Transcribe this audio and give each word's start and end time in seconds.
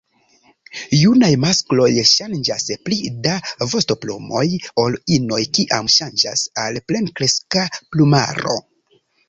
Junaj 0.99 1.27
maskloj 1.43 1.89
ŝanĝas 2.11 2.65
pli 2.87 2.97
da 3.27 3.37
vostoplumoj 3.75 4.43
ol 4.87 4.99
inoj 5.21 5.41
kiam 5.61 5.93
ŝanĝas 5.99 6.49
al 6.65 6.83
plenkreska 6.91 7.71
plumaro. 7.79 8.61